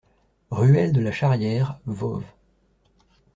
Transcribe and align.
Ruelle 0.49 0.93
de 0.93 0.99
la 1.01 1.11
Charrière, 1.11 1.77
Voves 1.85 2.23